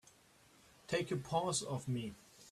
Take 0.87 1.11
your 1.11 1.19
paws 1.19 1.61
off 1.61 1.87
me! 1.87 2.15